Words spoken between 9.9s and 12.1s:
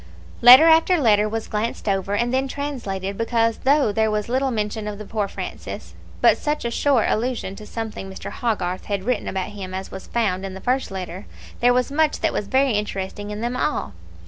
was found in the first letter, there was